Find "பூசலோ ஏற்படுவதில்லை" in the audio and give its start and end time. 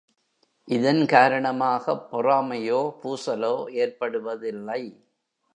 3.03-5.05